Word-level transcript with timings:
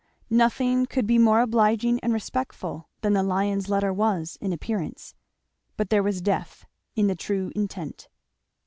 Nothing 0.31 0.87
could 0.87 1.05
be 1.05 1.19
more 1.19 1.41
obliging 1.41 1.99
and 1.99 2.11
respectful 2.11 2.89
than 3.01 3.13
the 3.13 3.21
lion's 3.21 3.69
letter 3.69 3.93
was, 3.93 4.35
in 4.41 4.51
appearance; 4.51 5.13
but 5.77 5.91
there 5.91 6.01
was 6.01 6.21
death 6.23 6.65
in 6.95 7.05
the 7.05 7.13
true 7.13 7.51
intent. 7.55 8.07